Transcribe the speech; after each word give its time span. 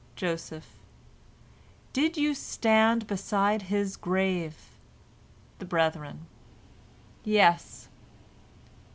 Joseph: 0.15 0.79
"Did 1.93 2.17
you 2.17 2.33
stand 2.33 3.05
beside 3.05 3.61
his 3.61 3.95
grave?" 3.95 4.57
The 5.59 5.65
brethren: 5.65 6.25
"Yes!" 7.23 7.87